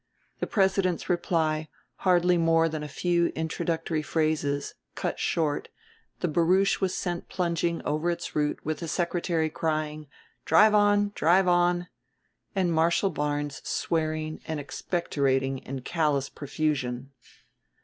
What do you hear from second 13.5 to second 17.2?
swearing and expectorating in callous profusion.